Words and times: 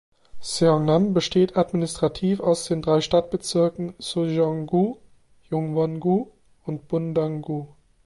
Seongnam 0.39 1.13
besteht 1.13 1.57
administrativ 1.57 2.39
aus 2.39 2.65
den 2.65 2.81
drei 2.81 3.01
Stadtbezirken 3.01 3.93
Sujeong-gu, 3.99 4.97
Jungwon-gu 5.51 6.25
und 6.65 6.87
Bundang-gu. 6.87 7.67